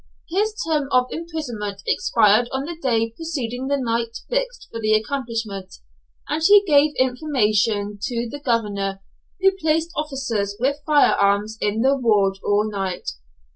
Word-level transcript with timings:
His 0.31 0.59
term 0.67 0.87
of 0.91 1.05
imprisonment 1.11 1.83
expired 1.85 2.49
on 2.51 2.65
the 2.65 2.75
day 2.75 3.11
preceding 3.15 3.67
the 3.67 3.77
night 3.77 4.17
fixed 4.31 4.67
for 4.71 4.79
the 4.81 4.93
accomplishment; 4.95 5.75
and 6.27 6.41
he 6.43 6.63
gave 6.65 6.95
information 6.97 7.99
to 8.01 8.27
the 8.27 8.39
governor, 8.39 9.03
who 9.41 9.51
placed 9.61 9.91
officers 9.95 10.55
with 10.59 10.81
fire 10.87 11.13
arms 11.13 11.55
in 11.61 11.81
the 11.81 11.95
ward 11.95 12.39
all 12.43 12.67
night. 12.67 13.11